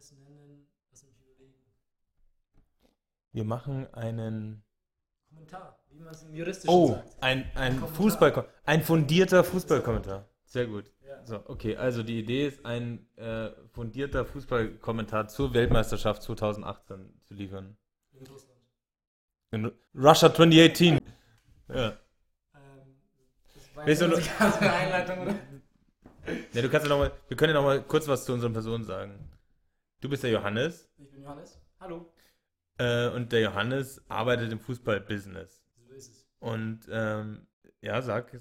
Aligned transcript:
es 0.00 0.12
nennen? 0.12 0.66
Lass 0.90 1.04
mich 1.04 1.14
überlegen. 1.20 1.54
Wir 3.32 3.44
machen 3.44 3.92
einen. 3.94 4.62
Kommentar, 5.28 5.78
wie 5.90 6.00
man 6.00 6.12
es 6.12 6.22
im 6.24 6.34
Juristischen 6.34 6.74
Oh, 6.74 6.88
sagt. 6.88 7.22
ein, 7.22 7.44
ein 7.54 7.74
Kommentar. 7.74 7.88
Fußball, 7.96 8.48
ein 8.64 8.82
fundierter 8.82 9.44
Fußballkommentar. 9.44 10.28
Sehr 10.44 10.66
gut. 10.66 10.90
Ja. 11.06 11.24
So, 11.24 11.40
okay, 11.46 11.76
also 11.76 12.02
die 12.02 12.18
Idee 12.18 12.48
ist, 12.48 12.64
ein 12.66 13.06
äh, 13.16 13.50
fundierter 13.72 14.24
Fußballkommentar 14.24 15.28
zur 15.28 15.54
Weltmeisterschaft 15.54 16.22
2018 16.22 17.20
zu 17.22 17.34
liefern. 17.34 17.76
In 18.12 18.26
Russland. 18.26 18.58
In 19.52 19.70
Russia 19.94 20.34
2018. 20.34 20.98
Ja. 21.68 21.88
Ähm, 21.88 21.92
das 23.54 23.76
war 23.76 23.86
Willst 23.86 24.02
du 24.02 24.06
oder? 24.06 24.18
ja, 26.52 26.62
du 26.62 26.68
kannst 26.68 26.86
ja 26.86 26.88
noch 26.88 26.98
mal, 26.98 27.12
wir 27.28 27.36
können 27.36 27.54
ja 27.54 27.60
noch 27.60 27.66
mal 27.66 27.80
kurz 27.82 28.08
was 28.08 28.24
zu 28.24 28.32
unseren 28.32 28.52
Personen 28.52 28.84
sagen. 28.84 29.28
Du 30.00 30.08
bist 30.08 30.22
der 30.22 30.30
Johannes 30.30 30.88
Ich 30.96 31.10
bin 31.10 31.22
Johannes. 31.22 31.60
Hallo. 31.78 32.10
äh, 32.78 33.08
und 33.10 33.32
der 33.32 33.40
Johannes 33.42 34.02
arbeitet 34.08 34.50
im 34.50 34.58
Fußballbusiness. 34.58 35.62
So 35.86 35.92
ist 35.92 36.10
es. 36.10 36.26
Und 36.38 36.88
ähm, 36.90 37.46
ja, 37.82 38.00
sag. 38.00 38.32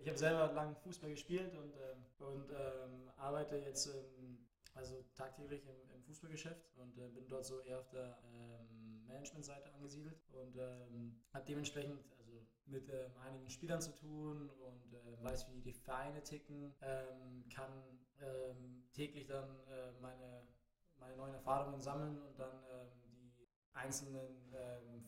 Ich 0.00 0.08
habe 0.08 0.18
selber 0.18 0.52
lang 0.52 0.74
Fußball 0.82 1.10
gespielt 1.10 1.54
und, 1.54 1.72
ähm, 1.76 2.04
und 2.18 2.50
ähm, 2.50 3.10
arbeite 3.16 3.56
jetzt 3.58 3.86
ähm, 3.86 4.38
also 4.74 5.04
tagtäglich 5.14 5.62
im, 5.66 5.94
im 5.94 6.02
Fußballgeschäft 6.02 6.68
und 6.76 6.98
äh, 6.98 7.08
bin 7.08 7.28
dort 7.28 7.44
so 7.44 7.60
eher 7.60 7.78
auf 7.78 7.88
der 7.90 8.18
ähm, 8.24 9.06
Managementseite 9.06 9.72
angesiedelt 9.74 10.20
und 10.32 10.56
ähm, 10.56 11.20
habe 11.32 11.44
dementsprechend 11.46 12.00
also 12.18 12.44
mit 12.66 12.90
einigen 13.24 13.48
Spielern 13.50 13.80
zu 13.80 13.94
tun 13.94 14.50
und 14.50 14.94
äh, 14.94 15.22
weiß, 15.22 15.46
wie 15.52 15.60
die 15.60 15.72
Vereine 15.74 16.22
ticken, 16.22 16.74
kann 17.54 17.70
täglich 18.94 19.26
dann 19.26 19.48
äh, 19.68 19.92
meine, 20.00 20.33
meine 21.04 21.16
neuen 21.16 21.34
Erfahrungen 21.34 21.80
sammeln 21.80 22.18
und 22.18 22.38
dann 22.38 22.50
ähm, 22.70 22.88
die 23.38 23.46
einzelnen 23.74 24.52
ähm, 24.52 25.04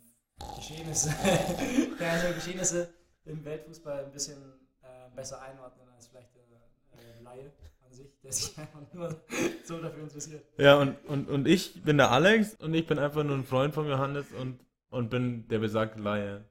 Geschehnisse, 0.57 1.11
die 1.99 2.05
einzelnen 2.05 2.35
Geschehnisse 2.35 2.95
im 3.25 3.45
Weltfußball 3.45 4.05
ein 4.05 4.13
bisschen 4.13 4.37
äh, 4.83 5.15
besser 5.15 5.41
einordnen 5.43 5.89
als 5.95 6.09
vielleicht 6.09 6.35
der 6.35 6.43
äh, 6.43 7.23
Laie 7.23 7.53
an 7.85 7.93
sich, 7.93 8.09
der 8.23 8.33
sich 8.33 8.59
einfach 8.59 8.81
nur 8.93 9.21
so 9.65 9.79
dafür 9.81 10.03
interessiert. 10.03 10.45
Ja, 10.59 10.77
und, 10.79 10.97
und, 11.07 11.29
und 11.29 11.49
ich 11.49 11.83
bin 11.83 11.97
der 11.97 12.11
Alex 12.11 12.55
und 12.55 12.75
ich 12.75 12.87
bin 12.87 12.99
einfach 12.99 13.25
nur 13.25 13.37
ein 13.37 13.45
Freund 13.45 13.75
von 13.75 13.89
Johannes 13.89 14.27
und, 14.39 14.61
und 14.91 15.09
bin 15.11 15.49
der 15.49 15.59
besagte 15.59 16.01
Laie. 16.01 16.45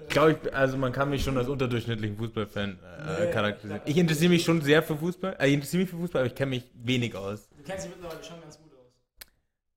Ich 0.00 0.08
glaube, 0.08 0.52
also 0.52 0.76
man 0.76 0.92
kann 0.92 1.08
mich 1.08 1.22
schon 1.22 1.38
als 1.38 1.48
unterdurchschnittlichen 1.48 2.16
Fußballfan 2.16 2.78
äh, 2.82 3.26
Nee, 3.26 3.30
charakterisieren. 3.32 3.82
Ich 3.86 3.96
interessiere 3.96 4.30
mich 4.30 4.42
schon 4.44 4.60
sehr 4.60 4.82
für 4.82 4.96
Fußball. 4.96 5.36
Äh, 5.38 5.48
ich 5.48 5.54
interessiere 5.54 5.82
mich 5.82 5.90
für 5.90 5.96
Fußball, 5.96 6.22
aber 6.22 6.26
ich 6.26 6.34
kenne 6.34 6.50
mich 6.50 6.70
wenig 6.74 7.14
aus. 7.14 7.48
Du 7.50 7.62
kennst 7.62 7.86
dich 7.86 7.92
mittlerweile 7.94 8.22
schon 8.24 8.40
ganz 8.40 8.58
gut 8.58 8.63
aus. 8.63 8.63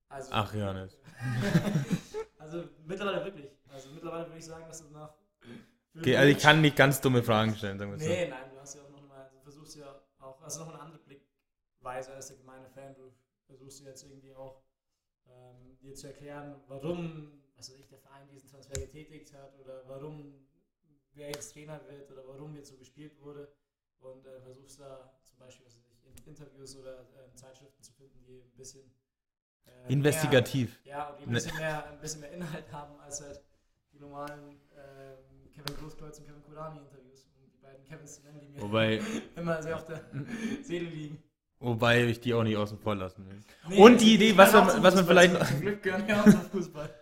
Also, 0.08 0.30
Ach, 0.32 0.54
Johannes. 0.54 0.96
also 2.38 2.64
mittlerweile 2.86 3.24
wirklich. 3.24 3.50
Also 3.68 3.90
mittlerweile 3.90 4.26
würde 4.26 4.38
ich 4.38 4.44
sagen, 4.44 4.66
dass 4.66 4.82
du 4.82 4.90
nach. 4.90 5.14
Okay, 5.96 6.16
also 6.16 6.30
ich 6.30 6.38
kann 6.38 6.60
nicht 6.60 6.76
ganz 6.76 7.00
dumme 7.00 7.22
Fragen 7.22 7.54
stellen, 7.56 7.78
sagen 7.78 7.90
wir 7.90 7.98
so. 7.98 8.08
Nee, 8.08 8.28
nein, 8.28 8.50
du 8.50 8.58
hast 8.58 8.74
ja 8.74 8.82
auch 8.82 8.90
noch 8.90 9.06
mal, 9.06 9.28
du 9.32 9.40
versuchst 9.40 9.76
ja 9.76 10.00
auch, 10.20 10.40
also 10.42 10.64
noch 10.64 10.72
eine 10.72 10.80
andere 10.80 11.00
Blickweise 11.00 12.12
als 12.14 12.28
der 12.28 12.36
gemeine 12.36 12.68
Fan. 12.68 12.94
Du 12.94 13.12
versuchst 13.46 13.84
jetzt 13.84 14.04
irgendwie 14.04 14.34
auch 14.34 14.62
ähm, 15.26 15.76
dir 15.80 15.94
zu 15.94 16.06
erklären, 16.06 16.60
warum, 16.68 17.42
was 17.56 17.70
weiß 17.70 17.78
ich, 17.78 17.88
der 17.88 17.98
Verein 17.98 18.28
diesen 18.30 18.48
Transfer 18.48 18.80
getätigt 18.80 19.34
hat 19.34 19.58
oder 19.58 19.82
warum 19.88 20.46
wer 21.12 21.28
jetzt 21.28 21.52
Trainer 21.52 21.80
wird 21.88 22.10
oder 22.10 22.26
warum 22.26 22.54
jetzt 22.54 22.70
so 22.70 22.76
gespielt 22.76 23.20
wurde 23.20 23.52
und 23.98 24.24
äh, 24.24 24.40
versuchst 24.40 24.80
da 24.80 25.12
zum 25.24 25.38
Beispiel, 25.38 25.66
was 25.66 25.76
weiß 25.76 25.84
ich, 25.90 26.04
in 26.04 26.28
Interviews 26.28 26.76
oder 26.76 27.00
ähm, 27.00 27.36
Zeitschriften 27.36 27.82
zu 27.82 27.92
finden, 27.92 28.24
die 28.24 28.40
ein 28.40 28.56
bisschen 28.56 28.90
äh, 29.66 29.92
Investigativ. 29.92 30.78
Mehr, 30.84 30.94
ja, 30.96 31.08
und 31.08 31.18
die 31.20 31.24
ein 31.26 31.32
bisschen, 31.32 31.56
mehr, 31.56 31.90
ein 31.90 32.00
bisschen 32.00 32.20
mehr 32.20 32.32
Inhalt 32.32 32.72
haben 32.72 32.98
als 33.00 33.20
halt 33.22 33.40
die 33.92 33.98
normalen 33.98 34.40
ähm, 34.76 35.50
Kevin 35.54 35.76
Großkreuz 35.80 36.18
und 36.18 36.26
Kevin 36.26 36.42
Kurani 36.42 36.78
Interviews, 36.80 37.24
um 37.26 37.50
die 37.50 37.58
beiden 37.62 37.84
Kevins 37.84 38.16
zu 38.16 38.22
nennen, 38.22 38.40
die 38.40 38.48
mir 38.48 38.62
Wobei, 38.62 39.00
immer 39.36 39.62
sehr 39.62 39.76
auf 39.76 39.84
der 39.86 40.00
Seele 40.62 40.88
liegen. 40.88 41.22
wobei 41.58 42.04
ich 42.04 42.20
die 42.20 42.34
auch 42.34 42.42
nicht 42.44 42.56
außen 42.56 42.78
vor 42.78 42.94
lassen 42.94 43.26
will. 43.28 43.40
Nee, 43.68 43.82
Und 43.82 44.00
die 44.00 44.14
Idee, 44.14 44.36
was 44.36 44.52
man- 44.52 44.82
was 44.82 44.94
man 44.94 45.06
vielleicht 45.06 45.46
Zum 45.46 45.60
Glück 45.60 45.82
gehören 45.82 46.06
wir 46.06 46.20
auch 46.20 46.24
zum 46.24 46.42
Fußball. 46.42 46.94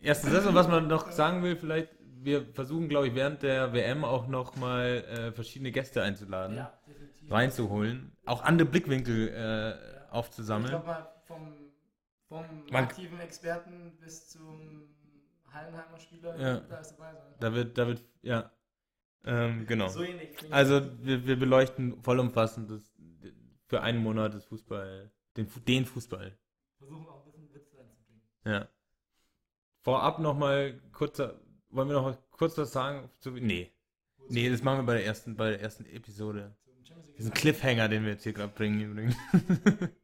Erstens 0.00 0.32
das 0.32 0.46
und 0.46 0.54
was 0.54 0.68
man 0.68 0.86
noch 0.86 1.10
sagen 1.10 1.42
will, 1.42 1.56
vielleicht, 1.56 1.90
wir 2.00 2.46
versuchen, 2.52 2.88
glaube 2.88 3.08
ich, 3.08 3.14
während 3.14 3.42
der 3.42 3.72
WM 3.72 4.04
auch 4.04 4.26
noch 4.28 4.54
mal 4.56 5.04
äh, 5.08 5.32
verschiedene 5.32 5.72
Gäste 5.72 6.02
einzuladen, 6.02 6.56
Ja, 6.56 6.72
reinzuholen, 7.28 8.16
auch 8.24 8.42
andere 8.42 8.68
Blickwinkel 8.68 9.28
äh, 9.28 9.70
Ich 10.06 10.12
aufzusammeln. 10.12 10.70
glaube 10.70 10.86
mal, 10.86 11.08
vom, 11.28 11.54
vom 12.28 12.64
Man- 12.72 12.84
aktiven 12.84 13.20
Experten 13.20 13.96
bis 14.00 14.28
zum 14.28 14.88
Hallenheimer 15.52 15.98
Spieler, 16.00 16.38
Ja. 16.38 16.60
da 16.60 16.78
ist 16.78 16.92
dabei 16.92 17.12
sein. 17.14 17.34
Da 17.40 17.54
wird, 17.54 17.78
da 17.78 17.86
wird, 17.86 18.02
ja, 18.22 18.50
ähm, 19.24 19.66
genau. 19.66 19.88
So 19.88 20.02
ähnlich. 20.02 20.34
klingt 20.36 20.52
Also 20.52 20.80
wir, 21.04 21.24
wir 21.26 21.38
beleuchten 21.38 22.02
vollumfassend 22.02 22.70
das, 22.70 22.92
für 23.66 23.80
einen 23.82 24.02
Monat 24.02 24.34
das 24.34 24.44
Fußball, 24.46 25.10
den, 25.36 25.46
Fu- 25.46 25.60
den 25.60 25.84
Fußball. 25.86 26.36
versuchen 26.78 27.06
auch 27.06 27.24
ein 27.24 27.30
bisschen 27.32 27.54
Witz 27.54 27.74
reinzubringen. 27.76 28.22
Ja. 28.44 28.68
Vorab 29.80 30.18
nochmal 30.18 30.80
kurzer, 30.92 31.40
wollen 31.70 31.88
wir 31.88 31.94
noch 31.94 32.02
mal 32.02 32.18
kurz 32.30 32.58
was 32.58 32.72
sagen? 32.72 33.10
Zu, 33.20 33.30
nee. 33.30 33.72
Nee, 34.28 34.50
das 34.50 34.62
machen 34.62 34.80
wir 34.80 34.84
bei 34.86 34.94
der 34.94 35.06
ersten, 35.06 35.36
bei 35.36 35.50
der 35.50 35.60
ersten 35.62 35.86
Episode. 35.86 36.54
Diesen 37.16 37.32
Cliffhanger, 37.32 37.88
den 37.88 38.04
wir 38.04 38.12
jetzt 38.12 38.24
hier 38.24 38.32
gerade 38.34 38.52
bringen 38.52 38.80
übrigens. 38.80 39.16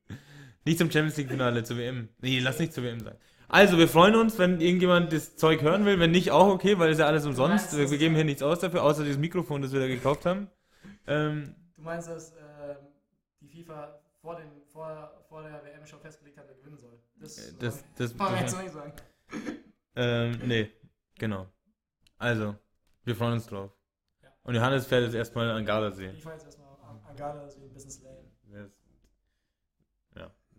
nicht 0.65 0.79
zum 0.79 0.91
Champions 0.91 1.17
League 1.17 1.29
Finale, 1.29 1.65
zur 1.65 1.77
WM. 1.77 2.09
Nee, 2.21 2.41
lass 2.41 2.59
nicht 2.59 2.73
zur 2.73 2.85
WM 2.85 3.01
sein. 3.01 3.17
Also, 3.49 3.79
wir 3.79 3.89
freuen 3.89 4.17
uns, 4.17 4.39
wenn 4.39 4.61
irgendjemand 4.61 5.13
das 5.13 5.37
Zeug 5.37 5.63
hören 5.63 5.85
will. 5.85 6.01
Wenn 6.01 6.11
nicht, 6.11 6.31
auch 6.31 6.49
okay, 6.49 6.79
weil 6.79 6.91
es 6.91 6.99
ja 6.99 7.07
alles 7.07 7.27
umsonst. 7.27 7.77
Wir, 7.77 7.91
wir 7.91 7.99
geben 7.99 8.15
hier 8.15 8.25
nichts 8.25 8.43
aus 8.43 8.61
dafür, 8.61 8.83
außer 8.83 9.03
dieses 9.05 9.19
Mikrofon, 9.19 9.63
das 9.63 9.73
wir 9.73 9.81
da 9.81 9.87
gekauft 9.87 10.27
haben. 10.27 10.49
Ähm, 11.07 11.55
Du 11.77 11.83
meinst, 11.83 12.09
dass 12.09 12.33
ähm, 12.33 12.77
die 13.41 13.49
FIFA 13.49 14.01
vor, 14.23 14.37
den, 14.37 14.49
vor, 14.73 15.25
vor 15.29 15.43
der 15.43 15.63
WM 15.65 15.87
schon 15.87 16.01
festgelegt 16.01 16.39
hat, 16.39 16.47
wer 16.49 16.55
gewinnen 16.55 16.79
soll? 16.79 16.99
Das, 17.21 17.39
Äh, 17.39 17.53
das, 17.61 17.85
das, 17.97 18.17
kann 18.17 18.33
man 18.33 18.41
jetzt 18.41 18.55
noch 18.55 18.63
nicht 18.63 18.73
sagen. 18.73 18.93
ähm, 19.97 20.41
nee, 20.47 20.71
genau. 21.19 21.47
Also, 22.17 22.57
wir 23.05 23.15
freuen 23.15 23.35
uns 23.35 23.47
drauf. 23.47 23.71
Ja. 24.23 24.31
Und 24.45 24.55
Johannes 24.55 24.87
fährt 24.87 25.05
jetzt 25.05 25.15
erstmal 25.15 25.51
an 25.51 25.65
Gardasee. 25.67 26.11
Ich 26.11 26.23
fahre 26.23 26.37
jetzt 26.37 26.47
erstmal 26.47 26.69
an 26.69 27.01
an 27.07 27.17
Gardasee 27.17 27.69
Business 27.69 28.03
Lane. 28.03 28.31
Wer 28.45 28.71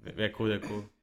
ist- 0.06 0.12
Ja, 0.12 0.12
wer, 0.16 0.18
wer 0.18 0.40
cool, 0.40 0.50
der 0.60 0.70
cool. 0.70 0.90